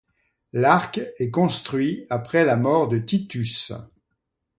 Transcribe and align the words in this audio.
L’arc 0.51 0.99
est 1.19 1.29
construit 1.29 2.07
après 2.09 2.43
la 2.43 2.57
mort 2.57 2.87
de 2.87 2.97
Titus. 2.97 3.71